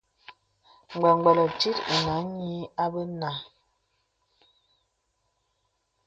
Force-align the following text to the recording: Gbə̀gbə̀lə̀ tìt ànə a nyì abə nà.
Gbə̀gbə̀lə̀ 0.99 1.49
tìt 1.59 1.77
ànə 1.93 2.11
a 2.19 2.21
nyì 2.35 2.49
abə 2.83 3.01
nà. 3.21 3.31